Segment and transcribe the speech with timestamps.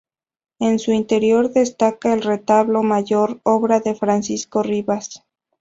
[0.57, 5.23] En su interior destaca el retablo mayor, obra de Francisco Ribas.